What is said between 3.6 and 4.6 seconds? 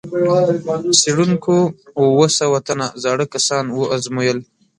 وازمویل.